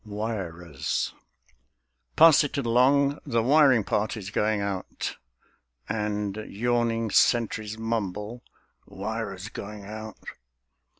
[0.03, 1.13] WIRERS
[2.15, 5.15] "Pass it along, the wiring party's going out"
[5.87, 8.41] And yawning sentries mumble,
[8.87, 10.17] "Wirers going out."